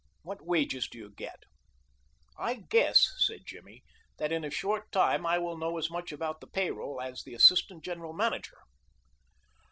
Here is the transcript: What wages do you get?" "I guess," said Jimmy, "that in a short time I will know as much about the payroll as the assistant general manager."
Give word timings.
What 0.23 0.43
wages 0.43 0.87
do 0.87 0.97
you 0.97 1.11
get?" 1.11 1.43
"I 2.35 2.55
guess," 2.55 3.07
said 3.19 3.41
Jimmy, 3.45 3.83
"that 4.17 4.31
in 4.31 4.43
a 4.43 4.49
short 4.49 4.91
time 4.91 5.27
I 5.27 5.37
will 5.37 5.59
know 5.59 5.77
as 5.77 5.91
much 5.91 6.11
about 6.11 6.41
the 6.41 6.47
payroll 6.47 6.99
as 6.99 7.21
the 7.21 7.35
assistant 7.35 7.83
general 7.85 8.11
manager." 8.11 8.57